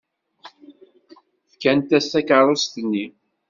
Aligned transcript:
Fkant-as 1.51 2.05
takeṛṛust-nni. 2.11 3.05